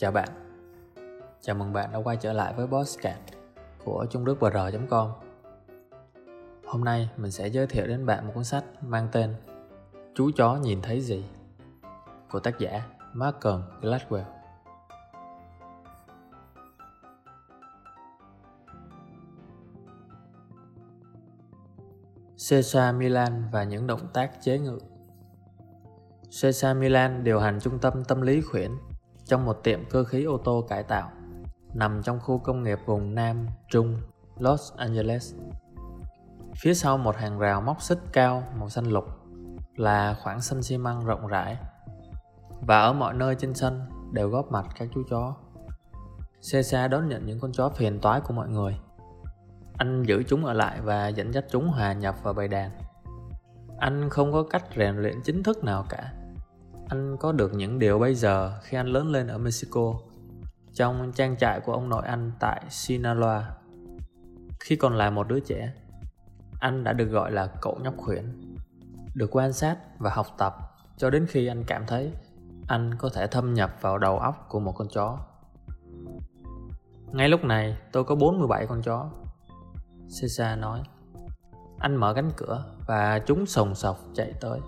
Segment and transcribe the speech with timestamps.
[0.00, 0.28] Chào bạn.
[1.40, 3.18] Chào mừng bạn đã quay trở lại với Bosscat
[3.84, 4.38] của trung đức
[4.90, 5.10] com.
[6.66, 9.34] Hôm nay mình sẽ giới thiệu đến bạn một cuốn sách mang tên
[10.14, 11.24] Chú chó nhìn thấy gì
[12.30, 12.82] của tác giả
[13.12, 14.24] Malcolm Gladwell.
[22.50, 24.78] Cesar Milan và những động tác chế ngự.
[26.42, 28.70] Cesar Milan điều hành trung tâm tâm lý khuyển
[29.28, 31.10] trong một tiệm cơ khí ô tô cải tạo,
[31.74, 34.00] nằm trong khu công nghiệp vùng Nam Trung,
[34.38, 35.34] Los Angeles.
[36.56, 39.04] Phía sau một hàng rào móc xích cao màu xanh lục
[39.76, 41.56] là khoảng sân xi măng rộng rãi,
[42.60, 43.80] và ở mọi nơi trên sân
[44.12, 45.34] đều góp mặt các chú chó.
[46.52, 48.78] Cesar đón nhận những con chó phiền toái của mọi người.
[49.78, 52.70] Anh giữ chúng ở lại và dẫn dắt chúng hòa nhập vào bầy đàn.
[53.78, 56.12] Anh không có cách rèn luyện chính thức nào cả
[56.88, 59.94] anh có được những điều bây giờ khi anh lớn lên ở Mexico
[60.74, 63.50] trong trang trại của ông nội anh tại Sinaloa.
[64.60, 65.72] Khi còn là một đứa trẻ,
[66.60, 68.54] anh đã được gọi là cậu nhóc khuyển,
[69.14, 70.56] được quan sát và học tập
[70.96, 72.12] cho đến khi anh cảm thấy
[72.68, 75.18] anh có thể thâm nhập vào đầu óc của một con chó.
[77.12, 79.10] Ngay lúc này, tôi có 47 con chó.
[80.20, 80.82] Cesar nói.
[81.78, 84.60] Anh mở cánh cửa và chúng sồng sọc chạy tới.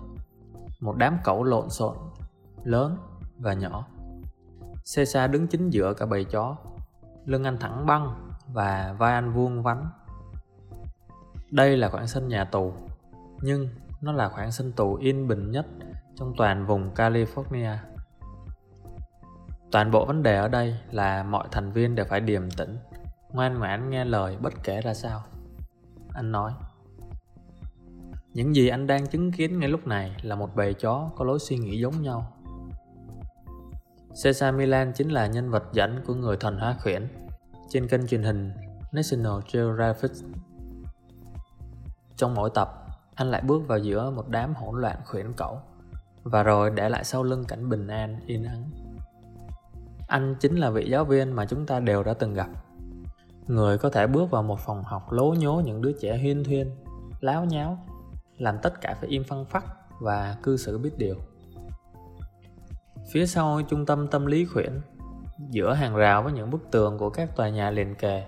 [0.79, 1.95] Một đám cẩu lộn xộn
[2.63, 2.97] lớn
[3.39, 3.87] và nhỏ.
[4.95, 6.55] Caesar đứng chính giữa cả bầy chó,
[7.25, 9.85] lưng anh thẳng băng và vai anh vuông vắn.
[11.51, 12.73] Đây là khoảng sân nhà tù,
[13.41, 13.69] nhưng
[14.01, 15.65] nó là khoảng sân tù yên bình nhất
[16.15, 17.75] trong toàn vùng California.
[19.71, 22.77] Toàn bộ vấn đề ở đây là mọi thành viên đều phải điềm tĩnh,
[23.31, 25.23] ngoan ngoãn nghe lời bất kể ra sao.
[26.13, 26.53] Anh nói.
[28.33, 31.39] Những gì anh đang chứng kiến ngay lúc này là một bầy chó có lối
[31.39, 32.33] suy nghĩ giống nhau
[34.23, 37.07] Cesar Milan chính là nhân vật dẫn của người thần hóa khuyển
[37.69, 38.51] trên kênh truyền hình
[38.91, 40.11] National Geographic.
[42.15, 45.59] Trong mỗi tập, anh lại bước vào giữa một đám hỗn loạn khuyển cẩu
[46.23, 48.71] và rồi để lại sau lưng cảnh bình an yên ắng.
[50.07, 52.47] Anh chính là vị giáo viên mà chúng ta đều đã từng gặp.
[53.47, 56.71] Người có thể bước vào một phòng học lố nhố những đứa trẻ huyên thuyên,
[57.19, 57.77] láo nháo,
[58.37, 59.65] làm tất cả phải im phăng phắc
[59.99, 61.15] và cư xử biết điều.
[63.09, 64.81] Phía sau trung tâm tâm lý khuyển,
[65.49, 68.23] giữa hàng rào với những bức tường của các tòa nhà liền kề,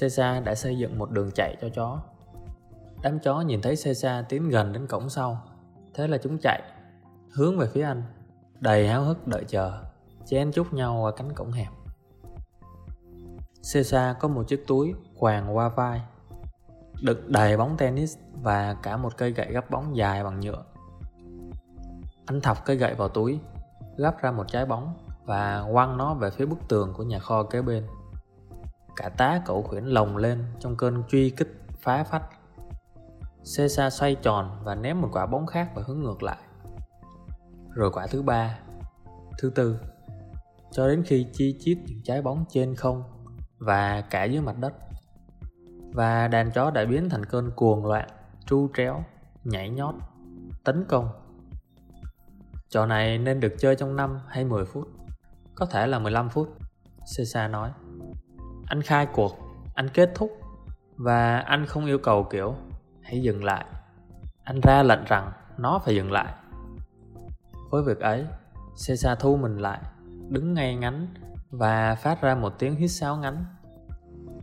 [0.00, 2.02] Caesar đã xây dựng một đường chạy cho chó.
[3.02, 5.42] Đám chó nhìn thấy Caesar tiến gần đến cổng sau,
[5.94, 6.62] thế là chúng chạy,
[7.32, 8.02] hướng về phía anh,
[8.60, 9.82] đầy háo hức đợi chờ,
[10.26, 11.68] chen chúc nhau qua cánh cổng hẹp.
[13.72, 16.00] Caesar có một chiếc túi quàng qua vai,
[17.02, 20.64] đựng đầy bóng tennis và cả một cây gậy gấp bóng dài bằng nhựa.
[22.26, 23.38] Anh thọc cây gậy vào túi
[23.96, 24.94] gấp ra một trái bóng
[25.24, 27.86] và quăng nó về phía bức tường của nhà kho kế bên.
[28.96, 32.22] Cả tá cậu khuyển lồng lên trong cơn truy kích phá phách.
[33.56, 36.38] Caesar xoay tròn và ném một quả bóng khác và hướng ngược lại.
[37.74, 38.58] Rồi quả thứ ba,
[39.38, 39.78] thứ tư,
[40.70, 43.02] cho đến khi chi chít những trái bóng trên không
[43.58, 44.72] và cả dưới mặt đất.
[45.92, 48.08] Và đàn chó đã biến thành cơn cuồng loạn,
[48.46, 49.04] tru tréo,
[49.44, 49.94] nhảy nhót,
[50.64, 51.08] tấn công
[52.72, 54.88] Trò này nên được chơi trong 5 hay 10 phút?
[55.54, 56.58] Có thể là 15 phút
[57.16, 57.70] Caesar nói.
[58.66, 59.38] Anh khai cuộc,
[59.74, 60.40] anh kết thúc
[60.96, 62.54] Và anh không yêu cầu kiểu
[63.02, 63.64] Hãy dừng lại.
[64.44, 66.34] Anh ra lệnh rằng nó phải dừng lại.
[67.70, 68.26] Với việc ấy
[68.86, 69.80] Caesar thu mình lại
[70.28, 71.06] Đứng ngay ngắn
[71.50, 73.44] Và phát ra một tiếng hít sáo ngắn.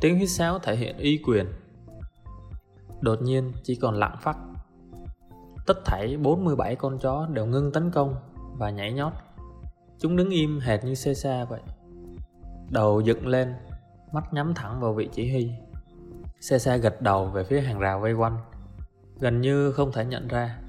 [0.02, 1.46] Tiếng hít sáo thể hiện y quyền.
[3.02, 4.38] Đột nhiên chỉ còn lặng phát.
[5.70, 8.16] Tất thảy 47 con chó đều ngưng tấn công
[8.58, 9.14] và nhảy nhót.
[10.00, 11.60] Chúng đứng im hệt như xê xa vậy.
[12.70, 13.54] Đầu dựng lên,
[14.12, 15.52] mắt nhắm thẳng vào vị chỉ huy.
[16.40, 18.38] Xe xa gật đầu về phía hàng rào vây quanh,
[19.20, 20.60] gần như không thể nhận ra.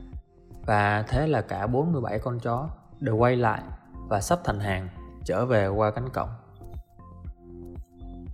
[0.66, 2.68] Và thế là cả 47 con chó
[3.00, 3.62] đều quay lại
[4.08, 4.88] và sắp thành hàng
[5.24, 6.30] trở về qua cánh cổng.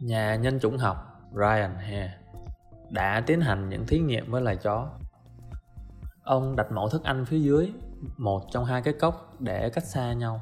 [0.01, 0.97] Nhà nhân chủng học
[1.33, 2.15] Ryan Hare
[2.91, 4.89] đã tiến hành những thí nghiệm với loài chó
[6.27, 7.73] Ông đặt mẫu thức ăn phía dưới
[8.17, 10.41] một trong hai cái cốc để cách xa nhau.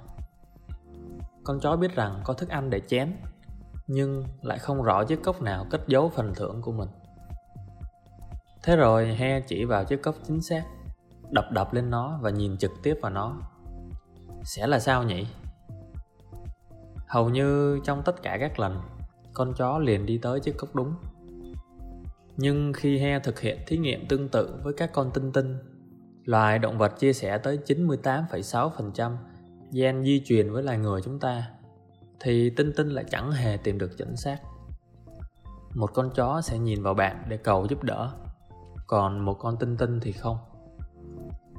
[1.45, 3.17] Con chó biết rằng có thức ăn để chén,
[3.87, 6.89] nhưng lại không rõ chiếc cốc nào cất giấu phần thưởng của mình.
[8.63, 10.65] Thế rồi he chỉ vào chiếc cốc chính xác,
[11.31, 13.37] đập đập lên nó và nhìn trực tiếp vào nó.
[14.43, 15.27] Sẽ là sao nhỉ?
[17.09, 18.81] Hầu như trong tất cả các lần,
[19.35, 20.95] con chó liền đi tới chiếc cốc đúng.
[22.37, 25.74] Nhưng khi he thực hiện thí nghiệm tương tự với các con tinh tinh
[26.25, 29.17] Loài động vật chia sẻ tới 98,6%
[29.73, 31.51] gen di truyền với loài người chúng ta.
[32.21, 34.39] thì Tinh Tinh lại chẳng hề tìm được chính xác.
[35.75, 38.11] Một con chó sẽ nhìn vào bạn để cầu giúp đỡ,
[38.87, 40.39] còn một con Tinh Tinh thì không.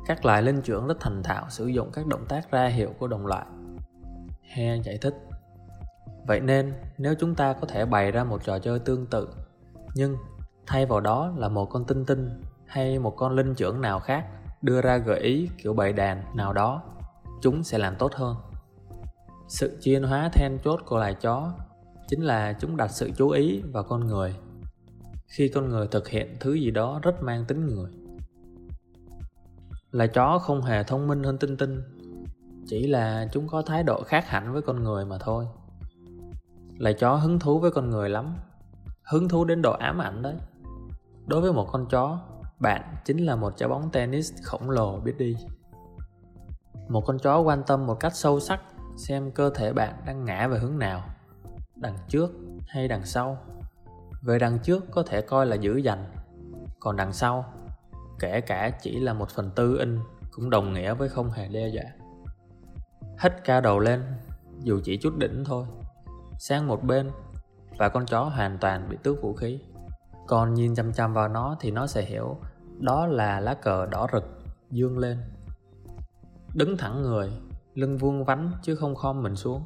[0.06, 3.08] Các loài linh trưởng rất thành thạo sử dụng các động tác ra hiệu của
[3.08, 3.46] đồng loại.
[4.42, 5.16] He giải thích.
[6.28, 9.30] Vậy nên, nếu chúng ta có thể bày ra một trò chơi tương tự,
[9.96, 10.16] nhưng
[10.68, 14.26] thay vào đó là một con tinh tinh hay một con linh trưởng nào khác
[14.62, 16.84] đưa ra gợi ý kiểu bày đàn nào đó,
[17.42, 18.36] chúng sẽ làm tốt hơn.
[19.48, 21.54] Sự chuyên hóa then chốt của loài chó
[22.08, 24.36] chính là chúng đặt sự chú ý vào con người.
[25.28, 27.92] Khi con người thực hiện thứ gì đó rất mang tính người.
[29.92, 31.82] Loài chó không hề thông minh hơn tinh tinh,
[32.68, 35.48] chỉ là chúng có thái độ khác hẳn với con người mà thôi.
[36.78, 38.36] Loài chó hứng thú với con người lắm,
[39.04, 40.36] hứng thú đến độ ám ảnh đấy.
[41.28, 42.20] Đối với một con chó,
[42.60, 45.38] bạn chính là một trái bóng tennis khổng lồ biết đi.
[46.88, 48.62] Một con chó quan tâm một cách sâu sắc
[48.98, 51.04] xem cơ thể bạn đang ngã về hướng nào,
[51.76, 52.32] đằng trước
[52.68, 53.38] hay đằng sau.
[54.22, 56.06] Về đằng trước có thể coi là giữ dành,
[56.80, 57.54] còn đằng sau,
[58.20, 60.00] kể cả chỉ là một phần tư in
[60.32, 61.84] cũng đồng nghĩa với không hề đe dọa.
[63.18, 64.04] Hất cao đầu lên,
[64.64, 65.66] dù chỉ chút đỉnh thôi,
[66.40, 67.12] sang một bên
[67.78, 69.60] và con chó hoàn toàn bị tước vũ khí.
[70.28, 72.38] Còn nhìn chăm chăm vào nó thì nó sẽ hiểu
[72.80, 74.24] đó là lá cờ đỏ rực
[74.72, 75.18] dương lên.
[76.54, 77.32] Đứng thẳng người,
[77.74, 79.64] lưng vuông vắn chứ không khom mình xuống,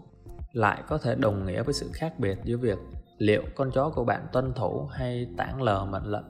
[0.52, 2.78] lại có thể đồng nghĩa với sự khác biệt giữa việc
[3.18, 6.26] liệu con chó của bạn tuân thủ hay tản lờ mệnh lệnh.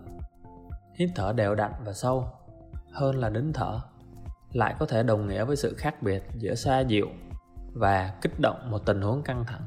[0.94, 2.28] Hít thở đều đặn và sâu,
[2.92, 3.80] hơn là đứng thở,
[4.54, 7.08] lại có thể đồng nghĩa với sự khác biệt giữa xa dịu
[7.74, 9.62] và kích động một tình huống căng thẳng.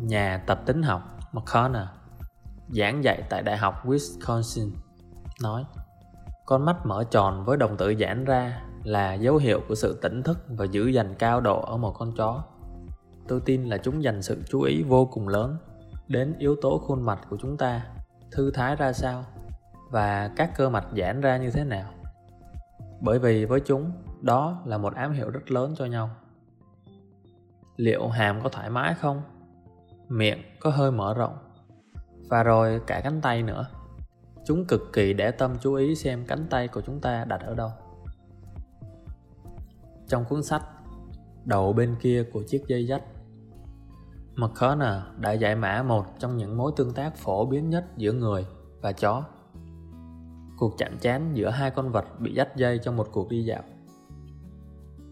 [0.00, 1.02] Nhà tập tính học
[1.32, 1.86] McConnell
[2.68, 4.70] giảng dạy tại Đại học Wisconsin
[5.42, 5.64] nói
[6.46, 10.22] con mắt mở tròn với đồng tử giãn ra là dấu hiệu của sự tỉnh
[10.22, 12.44] thức và giữ dành cao độ ở một con chó.
[13.28, 15.56] Tôi tin là chúng dành sự chú ý vô cùng lớn
[16.08, 17.86] đến yếu tố khuôn mặt của chúng ta,
[18.32, 19.24] thư thái ra sao
[19.90, 21.90] và các cơ mặt giãn ra như thế nào.
[23.00, 26.10] Bởi vì với chúng, đó là một ám hiệu rất lớn cho nhau.
[27.76, 29.22] Liệu hàm có thoải mái không?
[30.08, 31.38] Miệng có hơi mở rộng
[32.28, 33.66] và rồi cả cánh tay nữa.
[34.44, 37.54] Chúng cực kỳ để tâm chú ý xem cánh tay của chúng ta đặt ở
[37.54, 37.70] đâu.
[40.08, 40.62] Trong cuốn sách,
[41.44, 43.02] đầu bên kia của chiếc dây dắt,
[44.34, 48.46] McConnell đã giải mã một trong những mối tương tác phổ biến nhất giữa người
[48.80, 49.24] và chó.
[50.58, 53.62] Cuộc chạm trán giữa hai con vật bị dắt dây trong một cuộc đi dạo.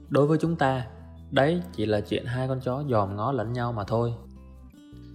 [0.09, 0.87] Đối với chúng ta,
[1.31, 4.15] đấy chỉ là chuyện hai con chó dòm ngó lẫn nhau mà thôi.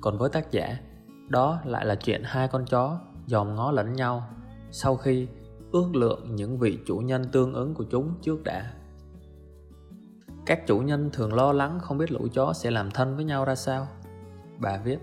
[0.01, 0.77] Còn với tác giả,
[1.31, 4.23] đó lại là chuyện hai con chó dòm ngó lẫn nhau
[4.71, 5.27] sau khi
[5.71, 8.73] ước lượng những vị chủ nhân tương ứng của chúng trước đã.
[10.45, 13.45] Các chủ nhân thường lo lắng không biết lũ chó sẽ làm thân với nhau
[13.45, 13.87] ra sao.
[14.59, 14.97] Bà viết.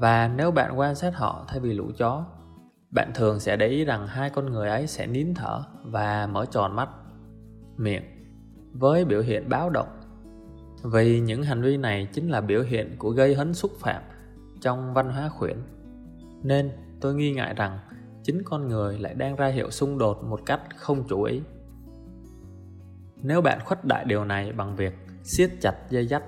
[0.00, 2.24] Và nếu bạn quan sát họ thay vì lũ chó,
[2.90, 6.46] bạn thường sẽ để ý rằng hai con người ấy sẽ nín thở và mở
[6.46, 6.88] tròn mắt,
[7.76, 8.02] miệng
[8.72, 9.88] với biểu hiện báo động.
[10.82, 14.02] Vì những hành vi này chính là biểu hiện của gây hấn xúc phạm
[14.60, 15.56] trong văn hóa khuyển.
[16.42, 16.70] Nên
[17.00, 17.78] tôi nghi ngại rằng
[18.22, 21.42] chính con người lại đang ra hiệu xung đột một cách không chủ ý.
[23.22, 26.22] Nếu bạn khuất đại điều này bằng việc siết chặt dây dắt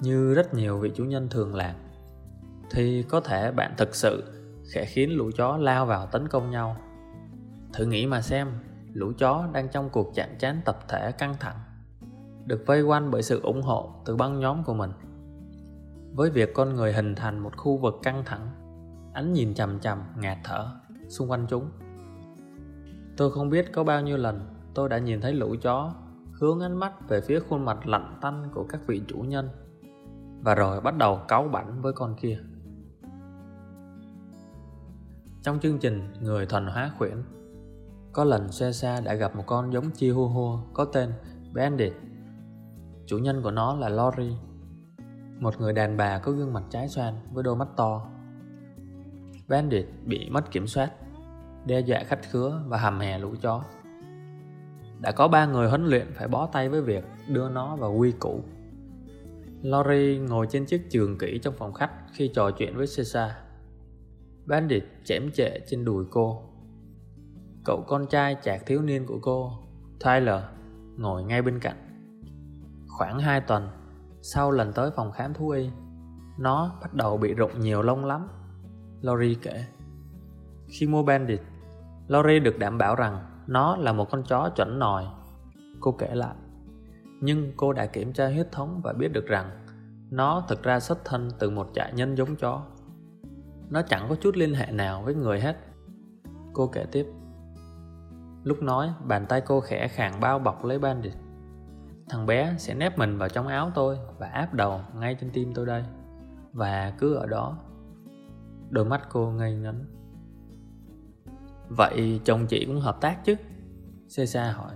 [0.00, 1.74] như rất nhiều vị chủ nhân thường làm,
[2.70, 4.24] thì có thể bạn thực sự
[4.64, 6.76] sẽ khiến lũ chó lao vào tấn công nhau.
[7.72, 8.48] Thử nghĩ mà xem,
[8.92, 11.58] lũ chó đang trong cuộc chạm trán tập thể căng thẳng,
[12.46, 14.90] được vây quanh bởi sự ủng hộ từ băng nhóm của mình
[16.14, 18.48] với việc con người hình thành một khu vực căng thẳng,
[19.12, 20.66] ánh nhìn chằm chằm ngạt thở
[21.08, 21.70] xung quanh chúng.
[23.16, 24.40] Tôi không biết có bao nhiêu lần
[24.74, 25.94] tôi đã nhìn thấy lũ chó
[26.32, 29.48] hướng ánh mắt về phía khuôn mặt lạnh tanh của các vị chủ nhân
[30.42, 32.38] và rồi bắt đầu cáu bảnh với con kia.
[35.42, 37.22] Trong chương trình người thuần hóa khuyển,
[38.12, 41.12] có lần xe xa đã gặp một con giống Chihuahua có tên
[41.54, 41.92] Bandit.
[43.06, 44.36] Chủ nhân của nó là Lori
[45.38, 48.06] một người đàn bà có gương mặt trái xoan với đôi mắt to.
[49.48, 50.90] Bandit bị mất kiểm soát,
[51.66, 53.64] đe dọa khách khứa và hầm hè lũ chó.
[55.00, 58.12] Đã có ba người huấn luyện phải bó tay với việc đưa nó vào quy
[58.12, 58.40] củ.
[59.62, 63.30] Lori ngồi trên chiếc giường kỹ trong phòng khách khi trò chuyện với Cesar.
[64.46, 66.42] Bandit chém chệ trên đùi cô.
[67.64, 69.52] Cậu con trai chạc thiếu niên của cô,
[70.04, 70.42] Tyler,
[70.96, 71.76] ngồi ngay bên cạnh.
[72.88, 73.68] Khoảng 2 tuần,
[74.26, 75.70] sau lần tới phòng khám thú y,
[76.38, 78.28] nó bắt đầu bị rụng nhiều lông lắm.
[79.00, 79.64] Lori kể.
[80.68, 81.40] Khi mua Bandit,
[82.08, 85.06] Lori được đảm bảo rằng nó là một con chó chuẩn nòi.
[85.80, 86.34] Cô kể lại.
[87.20, 89.50] Nhưng cô đã kiểm tra huyết thống và biết được rằng
[90.10, 92.62] Nó thực ra xuất thân từ một trại nhân giống chó.
[93.70, 95.56] Nó chẳng có chút liên hệ nào với người hết.
[96.52, 97.06] Cô kể tiếp.
[98.42, 101.12] Lúc nói, bàn tay cô khẽ khàng bao bọc lấy bandit.
[102.08, 105.54] Thằng bé sẽ nép mình vào trong áo tôi và áp đầu ngay trên tim
[105.54, 105.84] tôi đây.
[106.52, 107.58] Và cứ ở đó.
[108.70, 109.84] Đôi mắt cô ngây ngấn.
[111.68, 113.34] Vậy chồng chị cũng hợp tác chứ?
[114.16, 114.72] Cesa hỏi.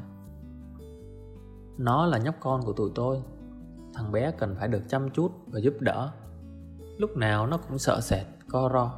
[1.78, 3.22] Nó là nhóc con của tụi tôi.
[3.94, 6.12] Thằng bé cần phải được chăm chút và giúp đỡ.
[6.98, 8.92] Lúc nào nó cũng sợ sệt, co ro.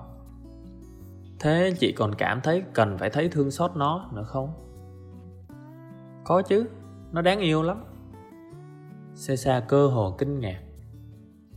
[1.40, 4.52] Thế chị còn cảm thấy cần phải thấy thương xót nó nữa không?
[6.24, 6.66] Có chứ,
[7.12, 7.84] nó đáng yêu lắm.
[9.26, 10.60] Cesa cơ hồ kinh ngạc.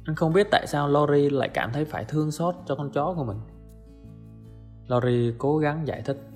[0.04, 3.14] Anh không biết tại sao Lori lại cảm thấy phải thương xót cho con chó
[3.14, 3.38] của mình.
[4.88, 6.28] Lori cố gắng giải thích.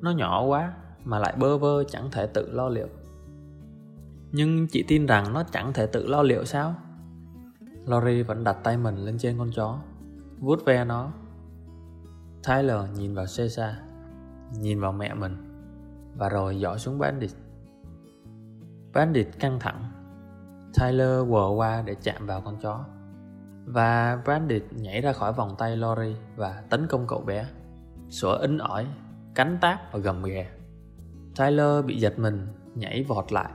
[0.00, 2.88] Nó nhỏ quá mà lại bơ vơ chẳng thể tự lo liệu.
[4.32, 6.74] Nhưng chị tin rằng nó chẳng thể tự lo liệu sao?
[7.86, 9.78] Lori vẫn đặt tay mình lên trên con chó,
[10.38, 11.12] vuốt ve nó.
[12.48, 13.78] Tyler nhìn vào Cesa,
[14.60, 15.36] nhìn vào mẹ mình,
[16.16, 17.30] và rồi dõi xuống Bandit.
[18.92, 20.01] Bandit căng thẳng.
[20.80, 22.84] Tyler quờ qua để chạm vào con chó.
[23.64, 27.46] Và Brandit nhảy ra khỏi vòng tay Lori và tấn công cậu bé.
[28.08, 28.86] Sủa ính ỏi,
[29.34, 30.50] cánh táp và gầm ghè.
[31.38, 33.50] Tyler bị giật mình, nhảy vọt lại.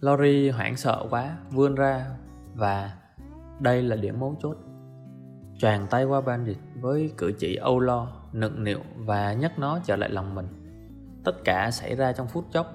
[0.00, 2.06] Lori hoảng sợ quá, vươn ra
[2.54, 2.92] và
[3.60, 4.56] đây là điểm mấu chốt.
[5.58, 9.96] Tràn tay qua Bandit với cử chỉ âu lo, nựng nịu và nhắc nó trở
[9.96, 10.46] lại lòng mình.
[11.24, 12.66] Tất cả xảy ra trong phút chốc.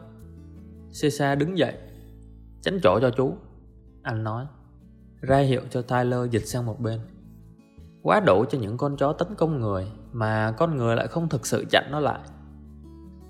[1.02, 1.74] Cesar đứng dậy,
[2.64, 3.34] tránh chỗ cho chú.
[4.04, 4.46] Anh nói,
[5.22, 7.00] ra hiệu cho Tyler dịch sang một bên.
[8.02, 11.46] Quá đủ cho những con chó tấn công người mà con người lại không thực
[11.46, 12.20] sự chặn nó lại.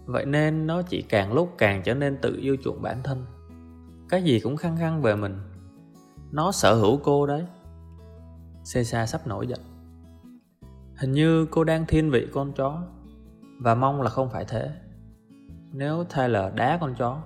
[0.06, 3.26] Vậy nên nó chỉ càng lúc càng trở nên tự yêu chuộng bản thân
[4.10, 5.38] Cái gì cũng khăng khăng về mình
[6.32, 7.46] Nó sở hữu cô đấy
[8.74, 9.60] Cesa sắp nổi giận
[10.96, 12.82] Hình như cô đang thiên vị con chó
[13.60, 14.72] Và mong là không phải thế
[15.72, 17.22] Nếu Tyler đá con chó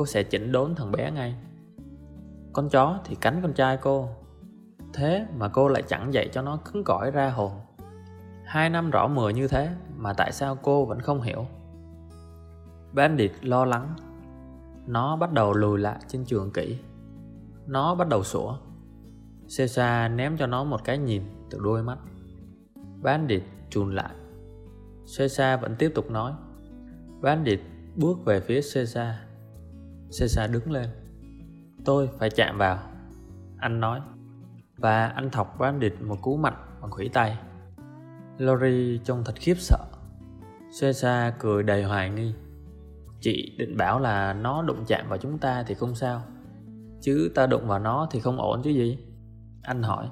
[0.00, 1.34] Cô sẽ chỉnh đốn thằng bé ngay.
[2.52, 4.08] Con chó thì cắn con trai cô.
[4.94, 7.52] Thế mà cô lại chẳng dạy cho nó cứng cỏi ra hồn.
[8.44, 11.46] Hai năm rõ mười như thế Mà tại sao cô vẫn không hiểu?
[12.92, 13.94] Bandit lo lắng.
[14.86, 16.78] Nó bắt đầu lùi lại trên trường kỹ.
[17.66, 18.56] Nó bắt đầu sủa.
[19.58, 21.98] Caesar ném cho nó một cái nhìn từ đôi mắt.
[23.02, 24.14] Bandit chùn lại.
[25.18, 26.32] Caesar vẫn tiếp tục nói.
[27.20, 27.60] Bandit
[27.96, 29.14] bước về phía Caesar
[30.18, 30.88] Caesar đứng lên.
[31.84, 32.78] Tôi phải chạm vào.
[33.58, 34.00] Anh nói.
[34.76, 37.38] Và anh thọc qua anh địch một cú mạnh bằng khủy tay.
[38.38, 39.84] Lori trông thật khiếp sợ.
[40.80, 42.34] Caesar cười đầy hoài nghi.
[43.20, 46.22] Chị định bảo là nó đụng chạm vào chúng ta thì không sao.
[47.00, 48.98] Chứ ta đụng vào nó thì không ổn chứ gì?
[49.62, 50.08] Anh hỏi.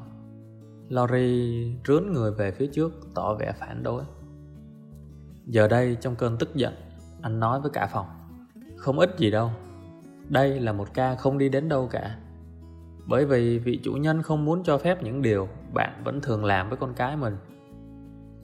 [0.88, 4.02] Lori rướn người về phía trước, tỏ vẻ phản đối.
[5.47, 6.75] Giờ đây trong cơn tức giận,
[7.23, 8.07] Anh nói với cả phòng.
[8.76, 9.50] Không ít gì đâu.
[10.29, 12.19] Đây là một ca không đi đến đâu cả.
[13.07, 16.69] Bởi vì vị chủ nhân không muốn cho phép những điều Bạn vẫn thường làm
[16.69, 17.37] với con cái mình.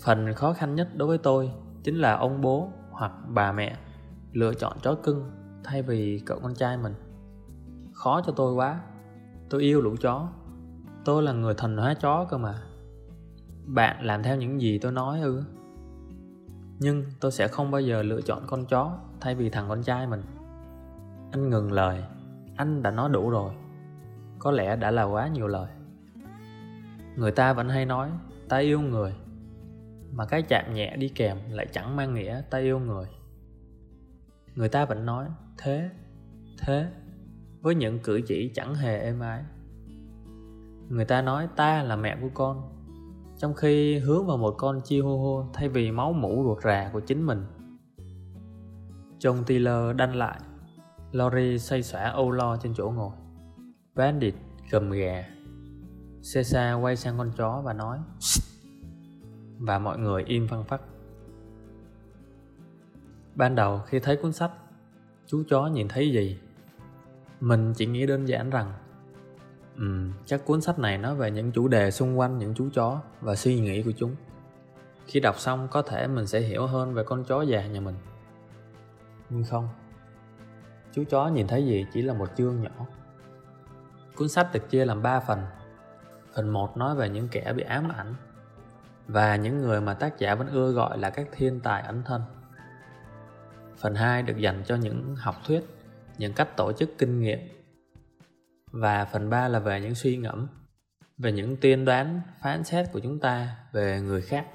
[0.05, 1.51] Phần khó khăn nhất đối với tôi
[1.85, 3.77] Chính là ông bố hoặc bà mẹ
[4.33, 5.31] lựa chọn chó cưng
[5.65, 6.95] thay vì cậu con trai mình.
[7.93, 8.81] Khó cho tôi quá.
[9.51, 10.29] Tôi yêu lũ chó.
[11.05, 12.63] Tôi là người thần hóa chó cơ mà.
[13.65, 15.43] Bạn làm theo những gì tôi nói ư?
[16.79, 20.07] Nhưng tôi sẽ không bao giờ lựa chọn con chó thay vì thằng con trai
[20.07, 20.23] mình
[21.35, 22.03] anh ngừng lời.
[22.57, 23.53] Anh đã nói đủ rồi.
[24.39, 25.69] Có lẽ đã là quá nhiều lời.
[27.17, 28.11] Người ta vẫn hay nói,
[28.49, 29.15] ta yêu người.
[30.13, 33.07] Mà cái chạm nhẹ đi kèm lại chẳng mang nghĩa ta yêu người.
[34.55, 35.27] Người ta vẫn nói,
[35.59, 35.91] thế
[36.59, 36.91] thế.
[37.61, 39.43] Với những cử chỉ chẳng hề êm ái.
[40.89, 42.63] Người ta nói, ta là mẹ của con.
[43.39, 47.27] Trong khi hướng vào một con chihuahua thay vì máu mũ ruột rà của chính
[47.27, 47.45] mình.
[49.19, 50.41] John Taylor đanh lại
[51.15, 53.13] Lori xoay xỏa âu lo trên chỗ ngồi
[53.95, 54.35] Bandit
[54.71, 55.25] gầm gà
[56.35, 57.99] Cesar quay sang con chó và nói
[59.59, 60.81] Và mọi người im phăng phắc
[63.35, 64.51] Ban đầu khi thấy cuốn sách,
[65.27, 66.39] chú chó nhìn thấy gì?
[67.41, 68.73] Mình chỉ nghĩ đơn giản rằng
[69.77, 73.01] um, chắc cuốn sách này nói về những chủ đề xung quanh những chú chó
[73.21, 74.17] và suy nghĩ của chúng.
[75.07, 77.97] Khi đọc xong có thể mình sẽ hiểu hơn về con chó già nhà mình.
[79.31, 79.69] Nhưng không.
[80.95, 82.87] Chú chó nhìn thấy gì chỉ là một chương nhỏ.
[84.17, 85.43] Cuốn sách được chia làm 3 phần.
[86.35, 88.15] Phần 1 nói về những kẻ bị ám ảnh
[89.07, 92.23] và những người mà tác giả vẫn ưa gọi là các thiên tài ẩn thân.
[93.77, 95.65] Phần 2 được dành cho những học thuyết,
[96.19, 97.39] những cách tổ chức kinh nghiệm.
[98.71, 100.49] và phần 3 là về những suy ngẫm
[101.19, 104.47] về những tiên đoán phán xét của chúng ta về người khác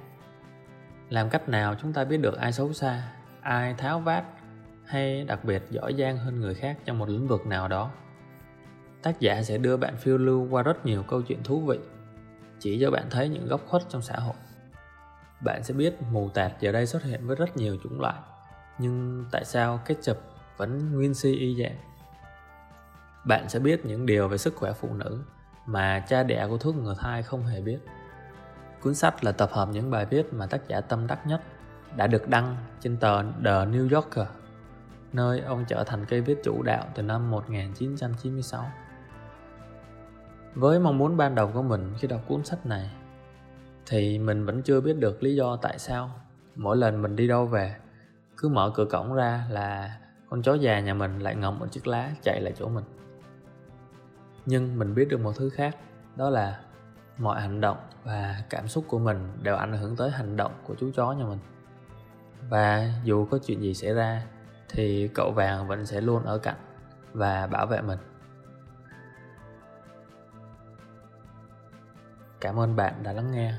[1.10, 4.24] làm cách nào chúng ta biết được ai xấu xa ai tháo vát
[4.90, 7.92] hay đặc biệt giỏi giang hơn người khác trong một lĩnh vực nào đó.
[9.02, 11.80] Tác giả sẽ đưa bạn phiêu lưu qua rất nhiều câu chuyện thú vị,
[12.60, 14.36] chỉ cho bạn thấy những góc khuất trong xã hội.
[15.42, 18.16] Bạn sẽ biết mù tạt giờ đây xuất hiện với rất nhiều chủng loại,
[18.80, 20.18] nhưng tại sao cái chụp
[20.58, 21.78] vẫn nguyên si y dạng?
[23.26, 25.24] Bạn sẽ biết những điều về sức khỏe phụ nữ
[25.66, 27.80] mà cha đẻ của thuốc ngừa thai không hề biết.
[28.82, 31.42] Cuốn sách là tập hợp những bài viết mà tác giả tâm đắc nhất
[31.96, 34.28] đã được đăng trên tờ The New Yorker
[35.14, 38.66] nơi ông trở thành cây viết chủ đạo từ năm 1996.
[40.56, 42.92] Với mong muốn ban đầu của mình khi đọc cuốn sách này,
[43.86, 46.12] thì mình vẫn chưa biết được lý do tại sao
[46.56, 47.76] mỗi lần mình đi đâu về,
[48.38, 49.98] cứ mở cửa cổng ra là
[50.30, 52.84] con chó già nhà mình lại ngậm một chiếc lá chạy lại chỗ mình
[54.50, 55.76] nhưng mình biết được một thứ khác,
[56.16, 56.60] đó là
[57.18, 60.76] mọi hành động và cảm xúc của mình đều ảnh hưởng tới hành động của
[60.80, 61.40] chú chó nhà mình
[62.50, 64.26] và dù có chuyện gì xảy ra
[64.70, 66.58] thì cậu vàng vẫn sẽ luôn ở cạnh
[67.14, 68.00] và bảo vệ mình.
[72.42, 73.54] Cảm ơn bạn đã lắng nghe.